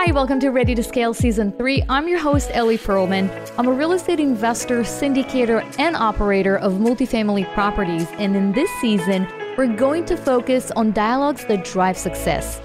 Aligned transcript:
Hi, 0.00 0.12
welcome 0.12 0.38
to 0.38 0.50
Ready 0.50 0.76
to 0.76 0.84
Scale 0.84 1.12
Season 1.12 1.50
3. 1.50 1.82
I'm 1.88 2.06
your 2.06 2.20
host, 2.20 2.52
Ellie 2.54 2.78
Perlman. 2.78 3.28
I'm 3.58 3.66
a 3.66 3.72
real 3.72 3.90
estate 3.90 4.20
investor, 4.20 4.82
syndicator, 4.82 5.60
and 5.76 5.96
operator 5.96 6.56
of 6.56 6.74
multifamily 6.74 7.52
properties. 7.52 8.06
And 8.12 8.36
in 8.36 8.52
this 8.52 8.70
season, 8.80 9.26
we're 9.56 9.66
going 9.66 10.04
to 10.04 10.16
focus 10.16 10.70
on 10.70 10.92
dialogues 10.92 11.44
that 11.46 11.64
drive 11.64 11.98
success. 11.98 12.60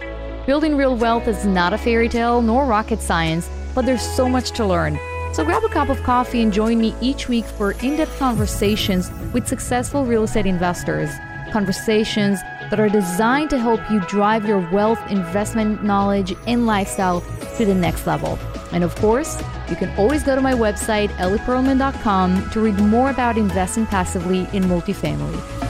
Building 0.45 0.77
real 0.77 0.95
wealth 0.95 1.27
is 1.27 1.43
not 1.43 1.73
a 1.73 1.77
fairy 1.79 2.07
tale 2.07 2.43
nor 2.43 2.67
rocket 2.67 3.01
science, 3.01 3.49
but 3.73 3.83
there's 3.83 4.03
so 4.03 4.29
much 4.29 4.51
to 4.51 4.63
learn. 4.63 4.99
So 5.33 5.43
grab 5.43 5.63
a 5.63 5.69
cup 5.69 5.89
of 5.89 6.03
coffee 6.03 6.43
and 6.43 6.53
join 6.53 6.79
me 6.79 6.93
each 7.01 7.29
week 7.29 7.45
for 7.45 7.71
in 7.71 7.97
depth 7.97 8.15
conversations 8.19 9.09
with 9.33 9.47
successful 9.47 10.05
real 10.05 10.25
estate 10.25 10.45
investors. 10.45 11.09
Conversations 11.53 12.41
that 12.71 12.79
are 12.79 12.89
designed 12.89 13.51
to 13.51 13.59
help 13.59 13.79
you 13.91 13.99
drive 14.07 14.43
your 14.47 14.57
wealth, 14.71 14.99
investment 15.11 15.83
knowledge, 15.83 16.33
and 16.47 16.65
lifestyle 16.65 17.21
to 17.57 17.63
the 17.63 17.75
next 17.75 18.07
level. 18.07 18.39
And 18.71 18.83
of 18.83 18.95
course, 18.95 19.39
you 19.69 19.75
can 19.75 19.95
always 19.95 20.23
go 20.23 20.33
to 20.33 20.41
my 20.41 20.53
website, 20.53 21.09
ellieperlman.com, 21.17 22.49
to 22.49 22.59
read 22.59 22.79
more 22.79 23.11
about 23.11 23.37
investing 23.37 23.85
passively 23.85 24.47
in 24.51 24.63
multifamily. 24.63 25.62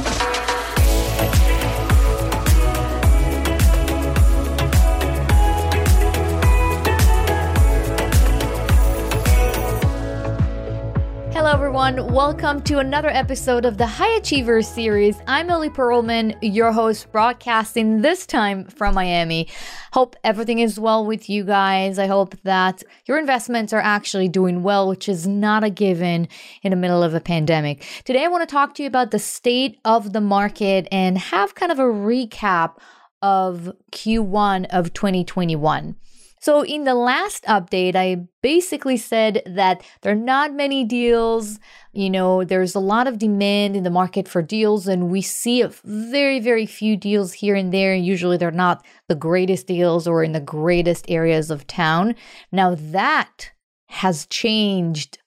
Everyone. 11.84 12.14
Welcome 12.14 12.62
to 12.62 12.80
another 12.80 13.10
episode 13.10 13.66
of 13.66 13.78
the 13.78 13.86
High 13.86 14.16
Achievers 14.16 14.70
series. 14.70 15.18
I'm 15.28 15.50
Ellie 15.50 15.70
Perlman, 15.70 16.38
your 16.42 16.72
host, 16.72 17.12
broadcasting 17.12 18.02
this 18.02 18.26
time 18.26 18.66
from 18.68 18.96
Miami. 18.96 19.50
Hope 19.92 20.16
everything 20.24 20.60
is 20.60 20.80
well 20.80 21.06
with 21.06 21.30
you 21.30 21.44
guys. 21.44 22.00
I 22.00 22.08
hope 22.08 22.36
that 22.44 22.84
your 23.06 23.20
investments 23.20 23.74
are 23.74 23.82
actually 23.82 24.30
doing 24.30 24.64
well, 24.64 24.88
which 24.88 25.10
is 25.10 25.28
not 25.28 25.66
a 25.66 25.70
given 25.70 26.30
in 26.62 26.70
the 26.70 26.78
middle 26.78 27.04
of 27.04 27.14
a 27.14 27.20
pandemic. 27.20 27.84
Today, 28.06 28.24
I 28.24 28.30
want 28.30 28.48
to 28.48 28.54
talk 28.54 28.76
to 28.76 28.84
you 28.84 28.88
about 28.88 29.12
the 29.12 29.20
state 29.20 29.78
of 29.84 30.14
the 30.14 30.22
market 30.22 30.88
and 30.90 31.18
have 31.18 31.54
kind 31.54 31.72
of 31.72 31.80
a 31.80 31.84
recap 31.84 32.78
of 33.22 33.74
Q1 33.92 34.68
of 34.70 34.94
2021. 34.94 35.98
So, 36.44 36.66
in 36.66 36.84
the 36.84 36.94
last 36.94 37.46
update, 37.46 37.96
I 37.96 38.28
basically 38.42 38.98
said 38.98 39.44
that 39.46 39.82
there 40.02 40.12
are 40.12 40.16
not 40.16 40.54
many 40.54 40.84
deals. 40.84 41.58
You 41.94 42.10
know, 42.10 42.44
there's 42.44 42.76
a 42.76 42.82
lot 42.82 43.08
of 43.08 43.18
demand 43.18 43.78
in 43.78 43.84
the 43.84 43.90
market 43.90 44.28
for 44.28 44.42
deals, 44.42 44.86
and 44.86 45.10
we 45.10 45.22
see 45.22 45.64
very, 45.86 46.42
very 46.42 46.66
few 46.66 46.98
deals 46.98 47.32
here 47.32 47.56
and 47.56 47.74
there. 47.74 47.96
Usually, 47.96 48.36
they're 48.36 48.52
not 48.52 48.86
the 49.08 49.16
greatest 49.16 49.68
deals 49.68 50.06
or 50.06 50.22
in 50.22 50.34
the 50.34 50.42
greatest 50.42 51.06
areas 51.08 51.50
of 51.50 51.66
town. 51.66 52.14
Now, 52.52 52.76
that 52.76 53.52
has 53.88 54.26
changed 54.26 55.20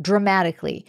dramatically. 0.00 0.86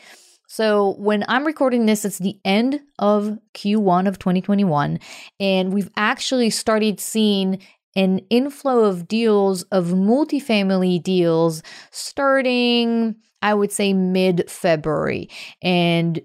So, 0.48 0.94
when 1.00 1.26
I'm 1.28 1.44
recording 1.48 1.88
this, 1.88 2.06
it's 2.06 2.20
the 2.20 2.38
end 2.46 2.82
of 3.00 3.40
Q1 3.56 4.08
of 4.08 4.20
2021, 4.20 5.00
and 5.40 5.74
we've 5.74 5.90
actually 5.98 6.52
started 6.52 7.00
seeing 7.00 7.60
an 7.96 8.20
inflow 8.30 8.84
of 8.84 9.08
deals 9.08 9.64
of 9.64 9.88
multifamily 9.88 11.02
deals 11.02 11.62
starting 11.92 13.16
I 13.42 13.54
would 13.54 13.72
say 13.72 13.94
mid 13.94 14.50
February 14.50 15.30
and 15.62 16.22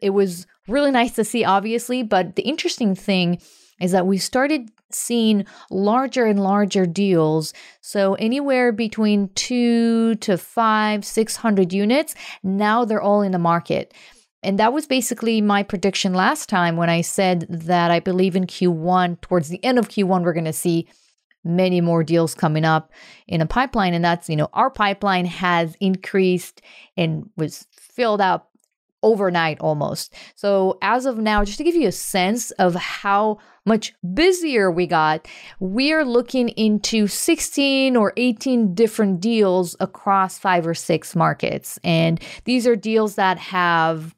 it 0.00 0.10
was 0.10 0.46
really 0.68 0.90
nice 0.90 1.12
to 1.12 1.24
see 1.24 1.44
obviously 1.44 2.02
but 2.02 2.36
the 2.36 2.42
interesting 2.42 2.94
thing 2.94 3.40
is 3.80 3.92
that 3.92 4.06
we 4.06 4.18
started 4.18 4.70
seeing 4.92 5.46
larger 5.70 6.26
and 6.26 6.42
larger 6.42 6.84
deals. 6.84 7.52
So 7.80 8.14
anywhere 8.14 8.72
between 8.72 9.28
2 9.34 10.16
to 10.16 10.36
5 10.36 11.04
600 11.04 11.72
units 11.72 12.14
now 12.42 12.84
they're 12.84 13.02
all 13.02 13.22
in 13.22 13.32
the 13.32 13.38
market. 13.38 13.94
And 14.42 14.58
that 14.58 14.72
was 14.72 14.86
basically 14.86 15.40
my 15.40 15.62
prediction 15.62 16.14
last 16.14 16.48
time 16.48 16.76
when 16.76 16.88
I 16.88 17.02
said 17.02 17.46
that 17.50 17.90
I 17.90 18.00
believe 18.00 18.34
in 18.34 18.46
Q1, 18.46 19.20
towards 19.20 19.48
the 19.48 19.62
end 19.62 19.78
of 19.78 19.88
Q1, 19.88 20.22
we're 20.22 20.32
going 20.32 20.46
to 20.46 20.52
see 20.52 20.88
many 21.44 21.80
more 21.80 22.04
deals 22.04 22.34
coming 22.34 22.64
up 22.64 22.90
in 23.26 23.40
a 23.40 23.46
pipeline. 23.46 23.94
And 23.94 24.04
that's, 24.04 24.28
you 24.28 24.36
know, 24.36 24.48
our 24.52 24.70
pipeline 24.70 25.26
has 25.26 25.76
increased 25.80 26.62
and 26.96 27.28
was 27.36 27.66
filled 27.72 28.20
up 28.20 28.50
overnight 29.02 29.58
almost. 29.60 30.14
So, 30.34 30.78
as 30.82 31.06
of 31.06 31.18
now, 31.18 31.44
just 31.44 31.58
to 31.58 31.64
give 31.64 31.74
you 31.74 31.88
a 31.88 31.92
sense 31.92 32.50
of 32.52 32.74
how 32.74 33.38
much 33.64 33.92
busier 34.14 34.70
we 34.70 34.86
got, 34.86 35.28
we 35.58 35.92
are 35.92 36.04
looking 36.04 36.50
into 36.50 37.06
16 37.06 37.96
or 37.96 38.12
18 38.16 38.74
different 38.74 39.20
deals 39.20 39.76
across 39.80 40.38
five 40.38 40.66
or 40.66 40.74
six 40.74 41.14
markets. 41.14 41.78
And 41.84 42.20
these 42.44 42.66
are 42.66 42.76
deals 42.76 43.14
that 43.14 43.38
have 43.38 44.14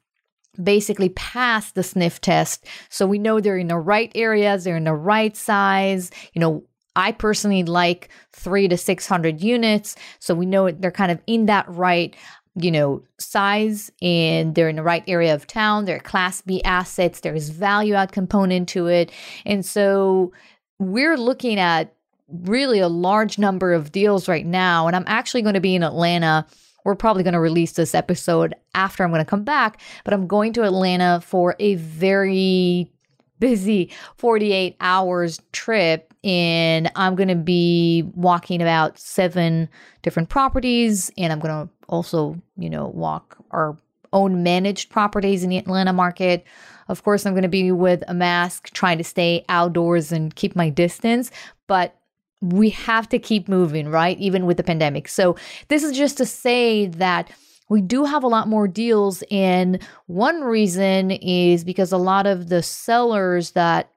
basically 0.61 1.09
passed 1.09 1.75
the 1.75 1.83
sniff 1.83 2.21
test. 2.21 2.65
So 2.89 3.07
we 3.07 3.17
know 3.17 3.39
they're 3.39 3.57
in 3.57 3.67
the 3.67 3.77
right 3.77 4.11
areas, 4.13 4.63
they're 4.63 4.77
in 4.77 4.83
the 4.83 4.93
right 4.93 5.35
size, 5.35 6.11
you 6.33 6.39
know, 6.39 6.63
I 6.95 7.11
personally 7.11 7.63
like 7.63 8.09
three 8.31 8.67
to 8.67 8.77
600 8.77 9.41
units. 9.41 9.95
So 10.19 10.35
we 10.35 10.45
know 10.45 10.71
they're 10.71 10.91
kind 10.91 11.11
of 11.11 11.19
in 11.27 11.47
that 11.47 11.65
right, 11.67 12.15
you 12.55 12.71
know, 12.71 13.03
size 13.17 13.91
and 14.01 14.55
they're 14.55 14.69
in 14.69 14.75
the 14.75 14.83
right 14.83 15.03
area 15.07 15.33
of 15.33 15.47
town. 15.47 15.85
They're 15.85 15.99
class 15.99 16.41
B 16.41 16.61
assets. 16.63 17.21
There's 17.21 17.49
value 17.49 17.95
add 17.95 18.11
component 18.11 18.69
to 18.69 18.87
it. 18.87 19.11
And 19.45 19.65
so 19.65 20.31
we're 20.79 21.17
looking 21.17 21.59
at 21.59 21.93
really 22.29 22.79
a 22.79 22.87
large 22.87 23.37
number 23.37 23.73
of 23.73 23.91
deals 23.91 24.27
right 24.27 24.45
now. 24.45 24.87
And 24.87 24.95
I'm 24.95 25.05
actually 25.07 25.41
going 25.41 25.55
to 25.55 25.61
be 25.61 25.75
in 25.75 25.83
Atlanta. 25.83 26.45
We're 26.83 26.95
probably 26.95 27.23
going 27.23 27.33
to 27.33 27.39
release 27.39 27.73
this 27.73 27.95
episode 27.95 28.53
after 28.75 29.03
I'm 29.03 29.11
going 29.11 29.23
to 29.23 29.29
come 29.29 29.43
back, 29.43 29.81
but 30.03 30.13
I'm 30.13 30.27
going 30.27 30.53
to 30.53 30.63
Atlanta 30.63 31.21
for 31.21 31.55
a 31.59 31.75
very 31.75 32.91
busy 33.39 33.91
48 34.17 34.75
hours 34.79 35.41
trip 35.51 36.13
and 36.23 36.89
I'm 36.95 37.15
going 37.15 37.29
to 37.29 37.35
be 37.35 38.09
walking 38.15 38.61
about 38.61 38.97
seven 38.97 39.67
different 40.01 40.29
properties 40.29 41.11
and 41.17 41.33
I'm 41.33 41.39
going 41.39 41.67
to 41.67 41.73
also, 41.89 42.41
you 42.57 42.69
know, 42.69 42.87
walk 42.87 43.37
our 43.51 43.77
own 44.13 44.43
managed 44.43 44.89
properties 44.89 45.43
in 45.43 45.49
the 45.49 45.57
Atlanta 45.57 45.91
market. 45.91 46.45
Of 46.87 47.03
course, 47.03 47.25
I'm 47.25 47.33
going 47.33 47.43
to 47.43 47.49
be 47.49 47.71
with 47.71 48.03
a 48.07 48.13
mask 48.13 48.71
trying 48.71 48.97
to 48.99 49.03
stay 49.03 49.43
outdoors 49.49 50.11
and 50.11 50.33
keep 50.35 50.55
my 50.55 50.69
distance, 50.69 51.31
but 51.67 51.99
we 52.41 52.69
have 52.69 53.09
to 53.09 53.19
keep 53.19 53.47
moving, 53.47 53.89
right? 53.89 54.17
Even 54.19 54.45
with 54.45 54.57
the 54.57 54.63
pandemic. 54.63 55.07
So, 55.07 55.35
this 55.69 55.83
is 55.83 55.97
just 55.97 56.17
to 56.17 56.25
say 56.25 56.87
that 56.87 57.31
we 57.69 57.81
do 57.81 58.05
have 58.05 58.23
a 58.23 58.27
lot 58.27 58.47
more 58.47 58.67
deals. 58.67 59.23
And 59.31 59.81
one 60.07 60.41
reason 60.41 61.11
is 61.11 61.63
because 61.63 61.91
a 61.91 61.97
lot 61.97 62.27
of 62.27 62.49
the 62.49 62.61
sellers 62.63 63.51
that 63.51 63.91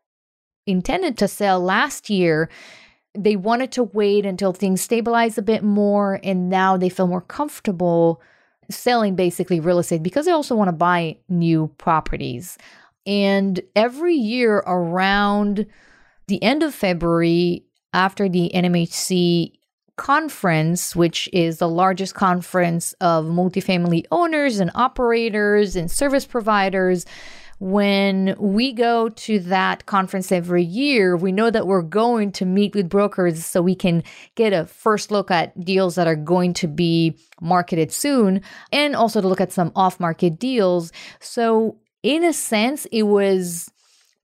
intended 0.67 1.19
to 1.19 1.29
sell 1.29 1.61
last 1.61 2.11
year, 2.11 2.49
they 3.17 3.37
wanted 3.37 3.73
to 3.73 3.83
wait 3.83 4.27
until 4.27 4.53
things 4.53 4.81
stabilize 4.81 5.39
a 5.39 5.43
bit 5.43 5.63
more. 5.63 6.21
And 6.23 6.49
now 6.49 6.77
they 6.77 6.89
feel 6.89 7.07
more 7.07 7.21
comfortable 7.21 8.21
selling 8.71 9.15
basically 9.15 9.61
real 9.61 9.79
estate 9.79 10.03
because 10.03 10.27
they 10.27 10.33
also 10.33 10.57
want 10.57 10.69
to 10.69 10.73
buy 10.73 11.17
new 11.29 11.69
properties. 11.79 12.59
And 13.07 13.61
every 13.77 14.17
year 14.17 14.57
around 14.67 15.67
the 16.27 16.43
end 16.43 16.65
of 16.65 16.75
February, 16.75 17.67
after 17.93 18.29
the 18.29 18.51
NMHC 18.55 19.53
conference, 19.97 20.95
which 20.95 21.29
is 21.33 21.59
the 21.59 21.69
largest 21.69 22.15
conference 22.15 22.93
of 23.01 23.27
multifamily 23.27 24.05
owners 24.11 24.59
and 24.61 24.71
operators 24.75 25.77
and 25.77 25.91
service 25.91 26.27
providers. 26.27 27.07
When 27.59 28.37
we 28.39 28.75
go 28.75 29.09
to 29.09 29.39
that 29.41 29.87
conference 29.87 30.31
every 30.31 30.63
year, 30.63 31.17
we 31.17 31.33
know 31.33 31.51
that 31.51 31.67
we're 31.67 31.81
going 31.81 32.33
to 32.33 32.45
meet 32.45 32.75
with 32.75 32.91
brokers 32.91 33.47
so 33.47 33.63
we 33.63 33.75
can 33.75 34.03
get 34.35 34.53
a 34.53 34.67
first 34.67 35.11
look 35.11 35.31
at 35.31 35.59
deals 35.65 35.95
that 35.95 36.07
are 36.07 36.17
going 36.17 36.53
to 36.55 36.69
be 36.69 37.17
marketed 37.41 37.93
soon 37.93 38.43
and 38.73 38.95
also 38.95 39.23
to 39.23 39.29
look 39.29 39.41
at 39.41 39.53
some 39.53 39.73
off 39.75 39.99
market 39.99 40.39
deals. 40.39 40.93
So, 41.21 41.79
in 42.03 42.25
a 42.25 42.35
sense, 42.35 42.85
it 42.93 43.05
was 43.05 43.71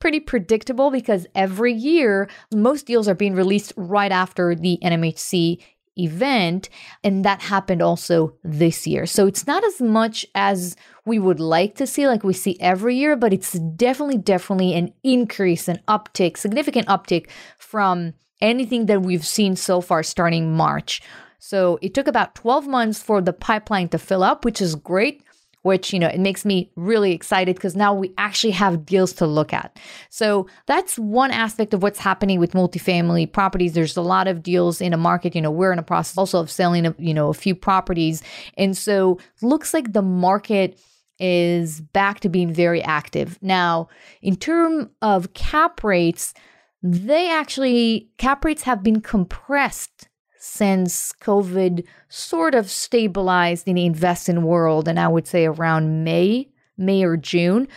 pretty 0.03 0.19
predictable 0.19 0.91
because 0.91 1.29
every 1.33 1.73
year 1.73 2.29
most 2.53 2.87
deals 2.87 3.07
are 3.07 3.15
being 3.15 3.37
released 3.37 3.73
right 3.77 4.11
after 4.11 4.53
the 4.53 4.77
NMHC 4.83 5.63
event 5.97 6.69
and 7.05 7.25
that 7.25 7.41
happened 7.41 7.81
also 7.81 8.35
this 8.43 8.85
year. 8.85 9.07
So 9.07 9.29
it's 9.29 9.47
not 9.47 9.63
as 9.63 9.81
much 9.81 10.27
as 10.35 10.75
we 11.07 11.21
would 11.21 11.39
like 11.39 11.77
to 11.77 11.87
see 11.87 12.09
like 12.09 12.25
we 12.25 12.33
see 12.33 12.57
every 12.59 12.97
year, 12.97 13.15
but 13.15 13.33
it's 13.33 13.53
definitely 13.53 14.19
definitely 14.19 14.75
an 14.75 14.93
increase 15.05 15.69
an 15.69 15.79
uptick, 15.87 16.37
significant 16.37 16.89
uptick 16.89 17.29
from 17.57 18.15
anything 18.41 18.87
that 18.87 19.03
we've 19.03 19.25
seen 19.25 19.55
so 19.55 19.81
far 19.81 20.03
starting 20.03 20.57
March. 20.57 21.01
So 21.39 21.79
it 21.81 21.95
took 21.95 22.09
about 22.09 22.35
12 22.35 22.67
months 22.67 23.01
for 23.01 23.21
the 23.21 23.33
pipeline 23.33 23.89
to 23.91 23.99
fill 23.99 24.25
up, 24.25 24.45
which 24.45 24.61
is 24.61 24.75
great. 24.75 25.23
Which, 25.63 25.93
you 25.93 25.99
know, 25.99 26.09
it 26.09 26.21
makes 26.21 26.45
me 26.45 26.71
really 26.77 27.13
excited 27.13 27.57
because 27.57 27.75
now 27.75 27.95
we 27.95 28.13
actually 28.19 28.51
have 28.53 28.85
deals 28.85 29.13
to 29.15 29.27
look 29.27 29.53
at. 29.53 29.79
So 30.11 30.47
that's 30.67 30.99
one 30.99 31.31
aspect 31.31 31.73
of 31.73 31.83
what's 31.83 31.99
happening 31.99 32.39
with 32.39 32.53
multifamily 32.53 33.33
properties. 33.33 33.73
There's 33.73 33.97
a 33.97 34.03
lot 34.03 34.29
of 34.29 34.43
deals 34.43 34.81
in 34.81 34.93
a 34.93 34.97
market. 34.97 35.35
You 35.35 35.41
know, 35.41 35.51
we're 35.51 35.73
in 35.73 35.79
a 35.79 35.85
process 35.85 36.19
also 36.19 36.41
of 36.41 36.51
selling, 36.51 36.87
a, 36.87 36.95
you 36.99 37.15
know, 37.15 37.29
a 37.29 37.35
few 37.35 37.55
properties. 37.55 38.23
And 38.57 38.77
so 38.77 39.19
looks 39.41 39.73
like 39.73 39.93
the 39.93 40.03
market 40.03 40.79
is 41.19 41.81
back 41.81 42.21
to 42.21 42.29
being 42.29 42.53
very 42.53 42.83
active. 42.83 43.39
Now, 43.41 43.89
in 44.21 44.37
terms 44.37 44.89
of 45.01 45.33
cap 45.35 45.85
rates, 45.85 46.35
they 46.83 47.31
actually, 47.31 48.11
cap 48.19 48.45
rates 48.45 48.63
have 48.63 48.83
been 48.83 49.01
compressed 49.01 50.09
since 50.45 51.13
COVID 51.21 51.85
sort 52.09 52.57
of 52.57 52.69
stabilized 52.69 53.69
in 53.69 53.77
the 53.77 53.87
investing 53.87 54.43
world, 54.43 54.89
and 54.89 54.99
I 54.99 55.07
would 55.07 55.29
say 55.29 55.47
around 55.47 56.03
May, 56.03 56.49
May 56.77 57.05
or 57.05 57.17
June. 57.17 57.69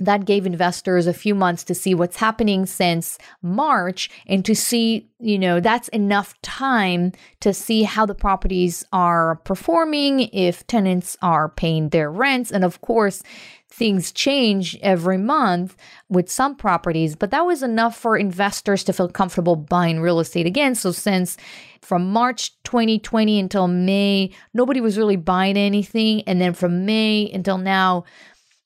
That 0.00 0.24
gave 0.24 0.46
investors 0.46 1.06
a 1.06 1.12
few 1.12 1.34
months 1.34 1.64
to 1.64 1.74
see 1.74 1.94
what's 1.94 2.16
happening 2.16 2.66
since 2.66 3.18
March 3.42 4.10
and 4.26 4.44
to 4.44 4.54
see, 4.54 5.08
you 5.18 5.38
know, 5.38 5.60
that's 5.60 5.88
enough 5.88 6.40
time 6.42 7.12
to 7.40 7.52
see 7.52 7.82
how 7.82 8.06
the 8.06 8.14
properties 8.14 8.84
are 8.92 9.36
performing, 9.44 10.28
if 10.32 10.66
tenants 10.66 11.16
are 11.22 11.48
paying 11.48 11.88
their 11.88 12.10
rents. 12.10 12.52
And 12.52 12.64
of 12.64 12.80
course, 12.80 13.22
things 13.70 14.12
change 14.12 14.76
every 14.82 15.18
month 15.18 15.76
with 16.08 16.30
some 16.30 16.56
properties, 16.56 17.14
but 17.14 17.30
that 17.30 17.44
was 17.44 17.62
enough 17.62 17.96
for 17.96 18.16
investors 18.16 18.82
to 18.84 18.92
feel 18.92 19.08
comfortable 19.08 19.56
buying 19.56 20.00
real 20.00 20.20
estate 20.20 20.46
again. 20.46 20.74
So, 20.74 20.90
since 20.92 21.36
from 21.82 22.10
March 22.12 22.60
2020 22.64 23.38
until 23.38 23.68
May, 23.68 24.30
nobody 24.54 24.80
was 24.80 24.98
really 24.98 25.16
buying 25.16 25.56
anything. 25.56 26.22
And 26.22 26.40
then 26.40 26.54
from 26.54 26.84
May 26.86 27.30
until 27.30 27.58
now, 27.58 28.04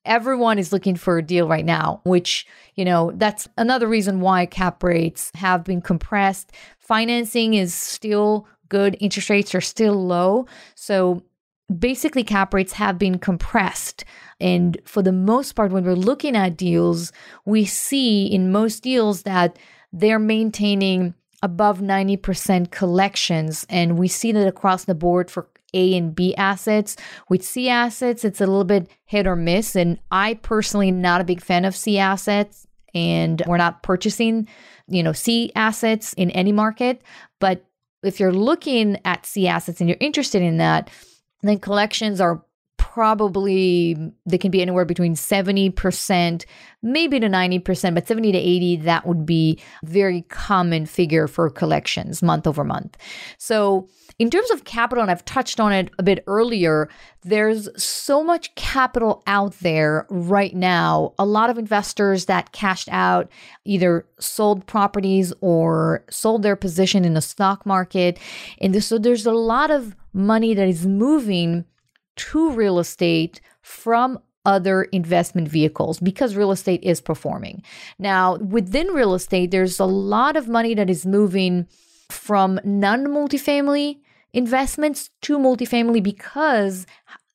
everyone 0.04 0.58
is 0.58 0.72
looking 0.72 0.96
for 0.96 1.19
a 1.19 1.22
deal 1.22 1.49
right 1.49 1.64
now, 1.64 2.00
which, 2.04 2.46
you 2.75 2.84
know, 2.84 3.12
that's 3.14 3.49
another 3.56 3.87
reason 3.87 4.20
why 4.20 4.46
cap 4.46 4.82
rates 4.82 5.31
have 5.34 5.64
been 5.64 5.81
compressed. 5.81 6.52
Financing 6.78 7.54
is 7.54 7.75
still 7.75 8.46
good, 8.69 8.96
interest 9.00 9.31
rates 9.31 9.54
are 9.54 9.60
still 9.60 10.06
low. 10.06 10.46
So, 10.75 11.22
basically 11.78 12.25
cap 12.25 12.52
rates 12.52 12.72
have 12.75 12.99
been 12.99 13.19
compressed 13.19 14.04
and 14.40 14.76
for 14.84 15.02
the 15.02 15.12
most 15.12 15.52
part 15.52 15.72
when 15.72 15.84
we're 15.84 15.94
looking 15.94 16.37
at 16.37 16.56
deals 16.56 17.12
we 17.44 17.64
see 17.64 18.26
in 18.26 18.52
most 18.52 18.82
deals 18.82 19.22
that 19.22 19.58
they're 19.93 20.19
maintaining 20.19 21.14
above 21.43 21.81
90% 21.81 22.70
collections 22.70 23.66
and 23.69 23.98
we 23.98 24.06
see 24.06 24.32
that 24.32 24.46
across 24.46 24.84
the 24.84 24.94
board 24.94 25.31
for 25.31 25.48
A 25.74 25.96
and 25.96 26.14
B 26.14 26.34
assets. 26.36 26.96
With 27.28 27.44
C 27.44 27.69
assets 27.69 28.24
it's 28.24 28.40
a 28.40 28.46
little 28.46 28.64
bit 28.64 28.88
hit 29.04 29.26
or 29.26 29.36
miss 29.36 29.76
and 29.76 29.98
I 30.10 30.34
personally 30.34 30.90
not 30.90 31.20
a 31.20 31.24
big 31.24 31.40
fan 31.40 31.64
of 31.64 31.76
C 31.76 31.98
assets 31.98 32.66
and 32.94 33.42
we're 33.46 33.56
not 33.56 33.82
purchasing 33.82 34.48
you 34.88 35.02
know 35.02 35.12
C 35.12 35.52
assets 35.54 36.12
in 36.14 36.30
any 36.30 36.52
market. 36.52 37.02
But 37.40 37.64
if 38.02 38.19
you're 38.19 38.32
looking 38.32 38.98
at 39.04 39.26
C 39.26 39.46
assets 39.48 39.80
and 39.80 39.88
you're 39.88 39.98
interested 40.00 40.42
in 40.42 40.58
that 40.58 40.90
then 41.42 41.58
collections 41.58 42.20
are 42.20 42.44
probably 42.82 43.96
they 44.26 44.37
can 44.37 44.50
be 44.50 44.61
anywhere 44.61 44.84
between 44.84 45.14
70% 45.14 46.44
maybe 46.82 47.20
to 47.20 47.29
90% 47.29 47.94
but 47.94 48.08
70 48.08 48.32
to 48.32 48.38
80 48.38 48.76
that 48.79 49.06
would 49.06 49.25
be 49.25 49.61
very 49.84 50.23
common 50.23 50.84
figure 50.84 51.29
for 51.29 51.49
collections 51.49 52.25
month 52.25 52.44
over 52.44 52.64
month. 52.64 52.99
So 53.38 53.88
in 54.19 54.31
terms 54.31 54.50
of 54.50 54.64
capital 54.64 55.00
and 55.00 55.12
i've 55.12 55.25
touched 55.25 55.61
on 55.61 55.73
it 55.73 55.90
a 56.00 56.02
bit 56.02 56.25
earlier 56.26 56.88
there's 57.25 57.69
so 57.82 58.25
much 58.25 58.52
capital 58.56 59.23
out 59.29 59.52
there 59.61 60.06
right 60.11 60.55
now. 60.55 61.14
A 61.19 61.25
lot 61.25 61.50
of 61.50 61.58
investors 61.58 62.26
that 62.26 62.52
cashed 62.52 62.88
out 62.90 63.31
either 63.64 64.05
sold 64.19 64.67
properties 64.67 65.32
or 65.40 66.05
sold 66.11 66.43
their 66.43 66.56
position 66.56 67.05
in 67.05 67.14
the 67.14 67.20
stock 67.20 67.64
market. 67.64 68.19
And 68.61 68.82
so 68.82 68.99
there's 68.99 69.25
a 69.25 69.32
lot 69.32 69.70
of 69.70 69.94
money 70.12 70.52
that 70.55 70.67
is 70.67 70.84
moving 70.84 71.64
to 72.17 72.50
real 72.53 72.79
estate 72.79 73.41
from 73.62 74.19
other 74.44 74.85
investment 74.85 75.49
vehicles 75.49 76.00
because 76.00 76.35
real 76.35 76.50
estate 76.50 76.82
is 76.82 77.00
performing. 77.00 77.62
Now, 77.99 78.37
within 78.37 78.88
real 78.88 79.14
estate, 79.14 79.50
there's 79.50 79.79
a 79.79 79.85
lot 79.85 80.37
of 80.37 80.49
money 80.49 80.75
that 80.75 80.91
is 80.91 81.06
moving 81.06 81.67
from 82.11 82.61
non 82.64 83.06
multifamily 83.06 83.99
investments 84.32 85.11
to 85.23 85.38
multifamily 85.38 86.03
because 86.03 86.87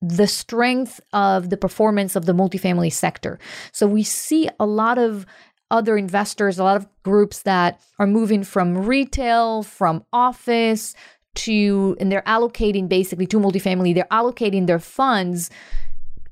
the 0.01 0.27
strength 0.27 1.00
of 1.13 1.50
the 1.50 1.57
performance 1.57 2.15
of 2.15 2.25
the 2.25 2.33
multifamily 2.33 2.91
sector. 2.91 3.39
So 3.71 3.88
we 3.88 4.03
see 4.03 4.50
a 4.59 4.65
lot 4.65 4.97
of 4.97 5.25
other 5.71 5.97
investors, 5.97 6.59
a 6.59 6.63
lot 6.63 6.77
of 6.77 6.88
groups 7.03 7.41
that 7.41 7.81
are 8.00 8.07
moving 8.07 8.44
from 8.44 8.77
retail, 8.77 9.63
from 9.63 10.06
office 10.13 10.95
to, 11.37 11.95
and 11.99 12.11
they're 12.11 12.23
allocating 12.23 12.89
basically 12.89 13.27
to 13.27 13.39
multifamily, 13.39 13.93
they're 13.93 14.07
allocating 14.11 14.67
their 14.67 14.79
funds 14.79 15.49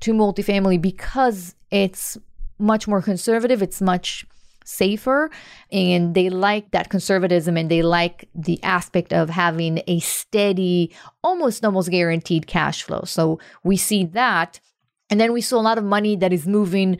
to 0.00 0.12
multifamily 0.12 0.80
because 0.80 1.54
it's 1.70 2.18
much 2.58 2.88
more 2.88 3.00
conservative, 3.00 3.62
it's 3.62 3.80
much 3.80 4.26
safer, 4.64 5.30
and 5.70 6.14
they 6.14 6.28
like 6.28 6.72
that 6.72 6.90
conservatism 6.90 7.56
and 7.56 7.70
they 7.70 7.82
like 7.82 8.28
the 8.34 8.62
aspect 8.62 9.12
of 9.12 9.30
having 9.30 9.80
a 9.86 10.00
steady, 10.00 10.92
almost 11.22 11.64
almost 11.64 11.90
guaranteed 11.90 12.46
cash 12.46 12.82
flow. 12.82 13.02
So 13.04 13.38
we 13.62 13.76
see 13.76 14.04
that. 14.06 14.60
And 15.08 15.20
then 15.20 15.32
we 15.32 15.40
saw 15.40 15.60
a 15.60 15.62
lot 15.62 15.78
of 15.78 15.84
money 15.84 16.16
that 16.16 16.32
is 16.32 16.48
moving 16.48 16.98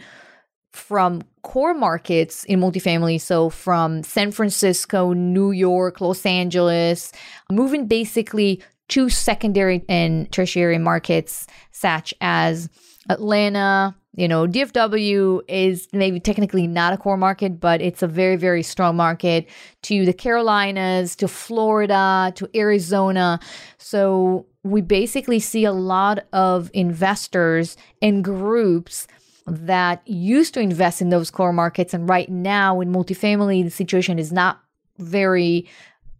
from 0.72 1.22
core 1.46 1.74
markets 1.74 2.42
in 2.44 2.58
multifamily, 2.58 3.20
so 3.20 3.48
from 3.48 4.02
San 4.02 4.32
Francisco, 4.32 5.12
New 5.12 5.52
York, 5.52 6.00
Los 6.00 6.26
Angeles, 6.26 7.12
moving 7.52 7.86
basically 7.86 8.60
to 8.88 9.08
secondary 9.08 9.84
and 9.88 10.30
tertiary 10.32 10.78
markets 10.78 11.46
such 11.70 12.12
as 12.20 12.68
Atlanta, 13.08 13.94
you 14.16 14.26
know, 14.26 14.48
DFW 14.48 15.42
is 15.46 15.86
maybe 15.92 16.18
technically 16.18 16.66
not 16.66 16.92
a 16.92 16.96
core 16.96 17.16
market, 17.16 17.60
but 17.60 17.80
it's 17.80 18.02
a 18.02 18.08
very, 18.08 18.34
very 18.34 18.64
strong 18.64 18.96
market 18.96 19.48
to 19.82 20.04
the 20.04 20.12
Carolinas, 20.12 21.14
to 21.14 21.28
Florida, 21.28 22.32
to 22.34 22.48
Arizona. 22.56 23.38
So 23.78 24.46
we 24.64 24.80
basically 24.80 25.38
see 25.38 25.64
a 25.64 25.72
lot 25.72 26.26
of 26.32 26.72
investors 26.74 27.76
and 28.02 28.24
groups 28.24 29.06
that 29.46 30.06
used 30.06 30.54
to 30.54 30.60
invest 30.60 31.00
in 31.00 31.10
those 31.10 31.30
core 31.30 31.52
markets. 31.52 31.94
And 31.94 32.08
right 32.08 32.28
now, 32.28 32.80
in 32.80 32.92
multifamily, 32.92 33.64
the 33.64 33.70
situation 33.70 34.18
is 34.18 34.32
not 34.32 34.60
very 34.98 35.68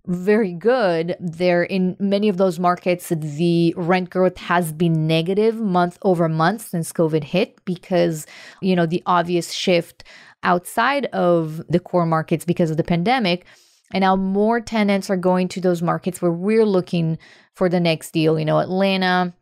very 0.09 0.53
good 0.53 1.17
there 1.19 1.65
in 1.65 1.97
many 1.99 2.29
of 2.29 2.37
those 2.37 2.61
markets 2.61 3.09
the 3.09 3.75
rent 3.77 4.09
growth 4.09 4.37
has 4.37 4.73
been 4.73 5.07
negative 5.07 5.57
month 5.57 5.99
over 6.03 6.29
month 6.29 6.69
since 6.69 6.93
covid 6.93 7.25
hit 7.25 7.59
because 7.65 8.25
you 8.63 8.77
know 8.77 8.87
the 8.87 9.03
obvious 9.07 9.53
shift 9.53 10.05
outside 10.45 11.07
of 11.07 11.61
the 11.69 11.81
core 11.81 12.07
markets 12.07 12.45
because 12.45 12.71
of 12.71 12.77
the 12.77 12.85
pandemic 12.85 13.47
and 13.93 14.03
now 14.03 14.15
more 14.15 14.61
tenants 14.61 15.11
are 15.11 15.17
going 15.17 15.49
to 15.49 15.61
those 15.61 15.83
markets 15.83 16.23
where 16.23 16.33
we're 16.33 16.67
looking 16.67 17.19
for 17.55 17.69
the 17.69 17.81
next 17.81 18.13
deal 18.13 18.39
you 18.39 18.45
know 18.45 18.61
atlanta 18.61 19.35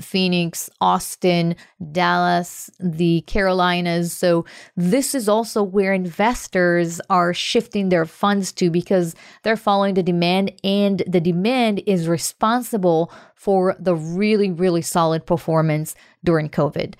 Phoenix, 0.00 0.70
Austin, 0.80 1.56
Dallas, 1.92 2.70
the 2.80 3.22
Carolinas. 3.22 4.12
So, 4.12 4.44
this 4.76 5.14
is 5.14 5.28
also 5.28 5.62
where 5.62 5.92
investors 5.92 7.00
are 7.10 7.34
shifting 7.34 7.88
their 7.88 8.04
funds 8.04 8.52
to 8.52 8.70
because 8.70 9.14
they're 9.42 9.56
following 9.56 9.94
the 9.94 10.02
demand, 10.02 10.52
and 10.64 11.02
the 11.06 11.20
demand 11.20 11.82
is 11.86 12.08
responsible 12.08 13.12
for 13.34 13.76
the 13.78 13.94
really, 13.94 14.50
really 14.50 14.82
solid 14.82 15.26
performance 15.26 15.94
during 16.24 16.48
COVID. 16.48 16.94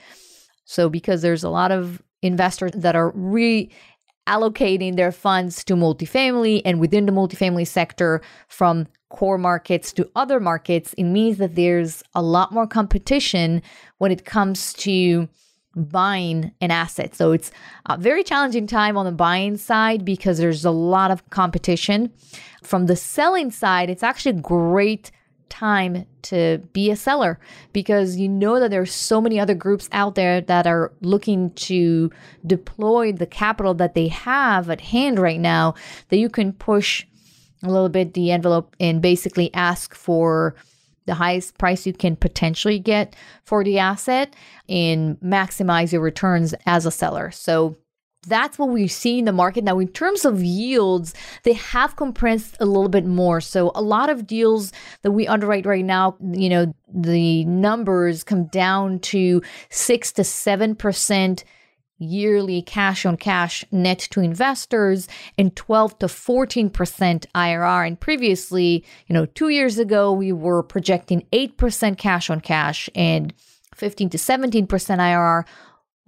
So, 0.65 0.89
because 0.89 1.23
there's 1.23 1.45
a 1.45 1.51
lot 1.51 1.73
of 1.73 2.03
investors 2.23 2.73
that 2.75 2.97
are 2.97 3.11
re 3.15 3.71
allocating 4.29 4.97
their 4.97 5.11
funds 5.11 5.65
to 5.65 5.75
multifamily 5.75 6.61
and 6.65 6.79
within 6.79 7.07
the 7.07 7.13
multifamily 7.13 7.67
sector 7.67 8.21
from 8.47 8.87
core 9.09 9.39
markets 9.39 9.93
to 9.95 10.11
other 10.15 10.41
markets, 10.41 10.95
it 10.95 11.05
means 11.05 11.39
that 11.39 11.55
there's 11.55 12.03
a 12.15 12.23
lot 12.23 12.53
more 12.53 12.67
competition 12.67 13.63
when 13.99 14.13
it 14.13 14.25
comes 14.25 14.73
to 14.75 15.29
buying 15.75 16.53
an 16.61 16.71
asset. 16.71 17.15
So 17.15 17.33
it's 17.33 17.51
a 17.87 17.97
very 17.97 18.25
challenging 18.25 18.67
time 18.67 18.97
on 18.97 19.07
the 19.07 19.13
buying 19.13 19.57
side 19.57 20.05
because 20.05 20.39
there's 20.39 20.65
a 20.65 20.71
lot 20.71 21.11
of 21.11 21.29
competition. 21.31 22.13
From 22.63 22.87
the 22.87 22.97
selling 22.97 23.51
side, 23.51 23.89
it's 23.89 24.03
actually 24.03 24.41
great 24.41 25.11
time 25.49 26.05
to 26.23 26.59
be 26.73 26.91
a 26.91 26.97
seller 26.97 27.39
because 27.73 28.17
you 28.17 28.29
know 28.29 28.61
that 28.61 28.71
there's 28.71 28.93
so 28.93 29.21
many 29.21 29.41
other 29.41 29.55
groups 29.55 29.89
out 29.93 30.15
there 30.15 30.41
that 30.43 30.67
are 30.67 30.93
looking 31.01 31.51
to 31.53 32.11
deploy 32.47 33.13
the 33.13 33.27
capital 33.27 33.73
that 33.75 33.95
they 33.95 34.09
have 34.09 34.69
at 34.69 34.81
hand 34.81 35.19
right 35.19 35.41
now 35.41 35.75
that 36.11 36.19
you 36.19 36.29
can 36.29 36.53
push 36.53 37.07
a 37.63 37.69
little 37.69 37.89
bit 37.89 38.15
the 38.15 38.31
envelope 38.31 38.75
and 38.79 39.03
basically 39.03 39.53
ask 39.55 39.95
for 39.95 40.55
the 41.07 41.15
highest 41.15 41.57
price 41.59 41.87
you 41.87 41.93
can 41.93 42.17
potentially 42.17 42.79
get 42.79 43.17
for 43.45 43.65
the 43.65 43.79
asset 43.79 44.35
and 44.69 45.19
maximize 45.21 45.93
your 45.93 46.03
returns 46.03 46.55
as 46.67 46.85
a 46.85 46.91
seller. 46.91 47.31
So 47.31 47.77
that's 48.27 48.59
what 48.59 48.69
we 48.69 48.89
see 48.89 49.19
in 49.19 49.25
the 49.25 49.33
market 49.33 49.65
now 49.65 49.79
in 49.79 49.89
terms 49.89 50.25
of 50.25 50.43
yields 50.43 51.15
they 51.45 51.53
have 51.53 51.97
compressed 51.97 52.57
a 52.61 52.67
little 52.67 52.89
bit 52.89 53.07
more 53.07 53.41
so 53.41 53.71
a 53.75 53.81
lot 53.81 54.11
of 54.11 54.27
deals 54.27 54.73
that 55.03 55.13
we 55.13 55.27
underwrite 55.27 55.65
right 55.65 55.85
now 55.85 56.17
you 56.33 56.49
know 56.49 56.75
the 56.93 57.45
numbers 57.45 58.25
come 58.25 58.47
down 58.47 58.99
to 58.99 59.41
6 59.71 60.13
to 60.13 60.23
7% 60.23 61.45
yearly 61.99 62.63
cash 62.63 63.05
on 63.05 63.17
cash 63.17 63.65
net 63.71 63.99
to 63.99 64.21
investors 64.21 65.09
and 65.37 65.55
12 65.57 65.99
to 65.99 66.07
14% 66.07 66.71
IRR. 67.35 67.87
And 67.87 68.01
previously, 68.01 68.85
you 69.07 69.15
know, 69.15 69.27
two 69.27 69.49
years 69.49 69.79
ago, 69.79 70.13
we 70.13 70.33
were 70.33 70.63
projecting 70.63 71.27
8% 71.33 71.99
cash 71.99 72.31
on 72.31 72.41
cash 72.41 72.89
and 72.95 73.33
15 73.75 74.11
to 74.11 74.19
17% 74.19 74.67
IRR. 74.67 75.45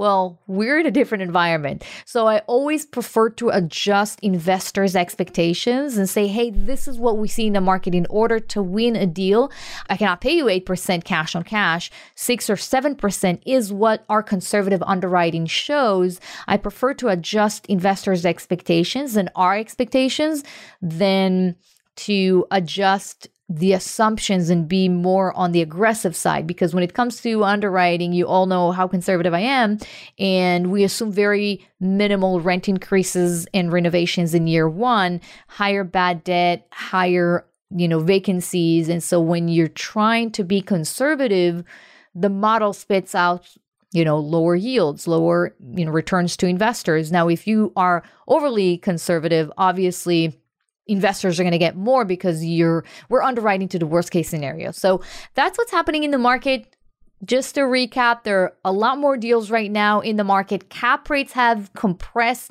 Well, 0.00 0.40
we're 0.46 0.78
in 0.78 0.86
a 0.86 0.90
different 0.90 1.20
environment. 1.20 1.84
So 2.06 2.26
I 2.26 2.38
always 2.46 2.86
prefer 2.86 3.28
to 3.32 3.50
adjust 3.50 4.18
investors' 4.22 4.96
expectations 4.96 5.98
and 5.98 6.08
say, 6.08 6.26
hey, 6.26 6.48
this 6.48 6.88
is 6.88 6.98
what 6.98 7.18
we 7.18 7.28
see 7.28 7.48
in 7.48 7.52
the 7.52 7.60
market 7.60 7.94
in 7.94 8.06
order 8.08 8.40
to 8.40 8.62
win 8.62 8.96
a 8.96 9.04
deal. 9.04 9.52
I 9.90 9.98
cannot 9.98 10.22
pay 10.22 10.34
you 10.34 10.46
8% 10.46 11.04
cash 11.04 11.36
on 11.36 11.42
cash. 11.42 11.90
6 12.14 12.48
or 12.48 12.54
7% 12.54 13.42
is 13.44 13.74
what 13.74 14.06
our 14.08 14.22
conservative 14.22 14.82
underwriting 14.86 15.44
shows. 15.44 16.18
I 16.48 16.56
prefer 16.56 16.94
to 16.94 17.08
adjust 17.08 17.66
investors' 17.66 18.24
expectations 18.24 19.18
and 19.18 19.28
our 19.36 19.54
expectations 19.54 20.42
than 20.80 21.56
to 21.96 22.46
adjust 22.50 23.28
the 23.50 23.72
assumptions 23.72 24.48
and 24.48 24.68
be 24.68 24.88
more 24.88 25.36
on 25.36 25.50
the 25.50 25.60
aggressive 25.60 26.14
side 26.14 26.46
because 26.46 26.72
when 26.72 26.84
it 26.84 26.94
comes 26.94 27.20
to 27.20 27.42
underwriting 27.42 28.12
you 28.12 28.24
all 28.24 28.46
know 28.46 28.70
how 28.70 28.86
conservative 28.86 29.34
i 29.34 29.40
am 29.40 29.76
and 30.20 30.70
we 30.70 30.84
assume 30.84 31.10
very 31.10 31.66
minimal 31.80 32.40
rent 32.40 32.68
increases 32.68 33.48
and 33.52 33.72
renovations 33.72 34.34
in 34.34 34.46
year 34.46 34.68
one 34.68 35.20
higher 35.48 35.82
bad 35.82 36.22
debt 36.22 36.64
higher 36.70 37.44
you 37.74 37.88
know 37.88 37.98
vacancies 37.98 38.88
and 38.88 39.02
so 39.02 39.20
when 39.20 39.48
you're 39.48 39.66
trying 39.66 40.30
to 40.30 40.44
be 40.44 40.62
conservative 40.62 41.64
the 42.14 42.30
model 42.30 42.72
spits 42.72 43.16
out 43.16 43.56
you 43.92 44.04
know 44.04 44.18
lower 44.18 44.54
yields 44.54 45.08
lower 45.08 45.54
you 45.74 45.84
know 45.84 45.90
returns 45.90 46.36
to 46.36 46.46
investors. 46.46 47.10
Now 47.10 47.28
if 47.28 47.46
you 47.46 47.72
are 47.76 48.02
overly 48.28 48.78
conservative 48.78 49.50
obviously 49.58 50.39
investors 50.90 51.38
are 51.38 51.44
going 51.44 51.52
to 51.52 51.58
get 51.58 51.76
more 51.76 52.04
because 52.04 52.44
you're 52.44 52.84
we're 53.08 53.22
underwriting 53.22 53.68
to 53.68 53.78
the 53.78 53.86
worst 53.86 54.10
case 54.10 54.28
scenario. 54.28 54.72
So 54.72 55.02
that's 55.34 55.56
what's 55.56 55.70
happening 55.70 56.02
in 56.02 56.10
the 56.10 56.18
market. 56.18 56.76
Just 57.24 57.54
to 57.56 57.62
recap, 57.62 58.24
there 58.24 58.42
are 58.42 58.52
a 58.64 58.72
lot 58.72 58.98
more 58.98 59.16
deals 59.16 59.50
right 59.50 59.70
now 59.70 60.00
in 60.00 60.16
the 60.16 60.24
market. 60.24 60.70
Cap 60.70 61.08
rates 61.10 61.32
have 61.32 61.72
compressed 61.74 62.50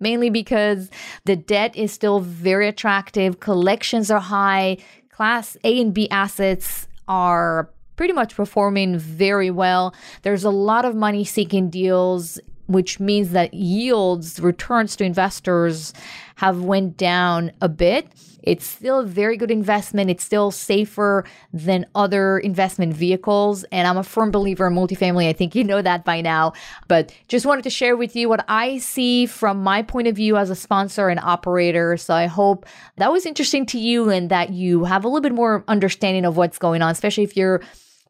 mainly 0.00 0.30
because 0.30 0.90
the 1.26 1.36
debt 1.36 1.76
is 1.76 1.92
still 1.92 2.20
very 2.20 2.66
attractive, 2.66 3.40
collections 3.40 4.10
are 4.10 4.20
high, 4.20 4.78
class 5.10 5.56
A 5.64 5.80
and 5.80 5.94
B 5.94 6.08
assets 6.10 6.88
are 7.06 7.70
pretty 7.96 8.14
much 8.14 8.34
performing 8.34 8.98
very 8.98 9.50
well. 9.50 9.94
There's 10.22 10.42
a 10.42 10.50
lot 10.50 10.86
of 10.86 10.94
money 10.94 11.24
seeking 11.24 11.68
deals 11.68 12.40
which 12.70 13.00
means 13.00 13.32
that 13.32 13.52
yields 13.52 14.38
returns 14.38 14.94
to 14.94 15.04
investors 15.04 15.92
have 16.36 16.62
went 16.62 16.96
down 16.96 17.50
a 17.60 17.68
bit. 17.68 18.06
It's 18.42 18.64
still 18.64 19.00
a 19.00 19.04
very 19.04 19.36
good 19.36 19.50
investment. 19.50 20.08
It's 20.08 20.24
still 20.24 20.50
safer 20.50 21.24
than 21.52 21.84
other 21.94 22.38
investment 22.38 22.94
vehicles. 22.94 23.64
And 23.72 23.86
i'm 23.86 23.98
a 23.98 24.04
firm 24.04 24.30
believer 24.30 24.68
in 24.68 24.74
multifamily. 24.74 25.28
I 25.28 25.32
think 25.32 25.54
you 25.54 25.64
know 25.64 25.82
that 25.82 26.04
by 26.04 26.20
now. 26.20 26.52
But 26.88 27.12
just 27.28 27.44
wanted 27.44 27.64
to 27.64 27.70
share 27.70 27.96
with 27.96 28.14
you 28.14 28.28
what 28.28 28.44
i 28.48 28.78
see 28.78 29.26
from 29.26 29.62
my 29.62 29.82
point 29.82 30.06
of 30.06 30.16
view 30.16 30.36
as 30.36 30.48
a 30.48 30.56
sponsor 30.56 31.08
and 31.08 31.20
operator. 31.20 31.96
So 31.96 32.14
i 32.14 32.26
hope 32.26 32.66
that 32.96 33.12
was 33.12 33.26
interesting 33.26 33.66
to 33.66 33.78
you 33.78 34.08
and 34.10 34.30
that 34.30 34.50
you 34.50 34.84
have 34.84 35.04
a 35.04 35.08
little 35.08 35.20
bit 35.20 35.34
more 35.34 35.64
understanding 35.66 36.24
of 36.24 36.36
what's 36.36 36.58
going 36.58 36.82
on 36.82 36.92
especially 36.92 37.24
if 37.24 37.36
you're 37.36 37.60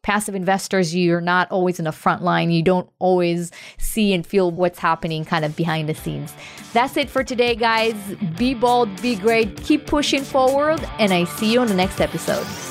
passive 0.01 0.35
investors, 0.35 0.95
you're 0.95 1.21
not 1.21 1.49
always 1.51 1.79
in 1.79 1.85
the 1.85 1.91
front 1.91 2.23
line. 2.23 2.51
You 2.51 2.63
don't 2.63 2.89
always 2.99 3.51
see 3.77 4.13
and 4.13 4.25
feel 4.25 4.51
what's 4.51 4.79
happening 4.79 5.25
kind 5.25 5.45
of 5.45 5.55
behind 5.55 5.89
the 5.89 5.95
scenes. 5.95 6.33
That's 6.73 6.97
it 6.97 7.09
for 7.09 7.23
today, 7.23 7.55
guys. 7.55 7.95
Be 8.37 8.53
bold, 8.53 9.01
be 9.01 9.15
great, 9.15 9.57
keep 9.57 9.87
pushing 9.87 10.23
forward, 10.23 10.79
and 10.99 11.13
I 11.13 11.25
see 11.25 11.51
you 11.51 11.59
on 11.59 11.67
the 11.67 11.75
next 11.75 11.99
episode. 11.99 12.70